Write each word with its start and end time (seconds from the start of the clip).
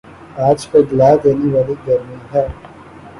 آج 0.47 0.59
پگھلا 0.71 1.09
دینے 1.23 1.47
والی 1.53 1.75
گرمی 1.85 2.17
ہے 2.31 2.45